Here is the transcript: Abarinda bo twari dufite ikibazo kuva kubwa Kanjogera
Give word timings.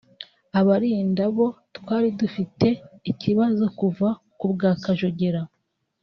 Abarinda 0.59 1.23
bo 1.35 1.47
twari 1.77 2.09
dufite 2.19 2.67
ikibazo 3.11 3.63
kuva 3.79 4.07
kubwa 4.39 4.69
Kanjogera 4.83 5.41